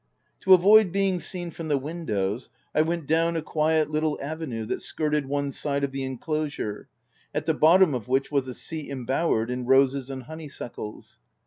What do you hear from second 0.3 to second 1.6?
To avoid being seen